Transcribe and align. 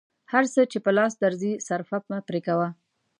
هر 0.31 0.43
څه 0.53 0.61
چې 0.71 0.77
په 0.85 0.91
لاس 0.97 1.13
درځي 1.23 1.53
صرفه 1.67 1.97
مه 2.09 2.19
پرې 2.27 2.39
کوه. 2.47 2.67